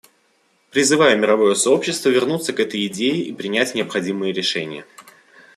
Призываю 0.71 1.19
мировое 1.19 1.53
сообщество 1.53 2.09
вернуться 2.09 2.53
к 2.53 2.59
этой 2.59 2.87
идее 2.87 3.21
и 3.21 3.31
принять 3.31 3.75
необходимые 3.75 4.33
решения. 4.33 4.83